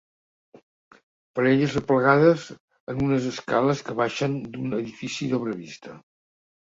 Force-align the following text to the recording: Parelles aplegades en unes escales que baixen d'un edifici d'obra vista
Parelles 1.39 1.75
aplegades 1.81 2.47
en 2.93 3.03
unes 3.09 3.29
escales 3.33 3.87
que 3.91 3.97
baixen 4.03 4.39
d'un 4.57 4.77
edifici 4.79 5.29
d'obra 5.35 5.55
vista 5.63 5.95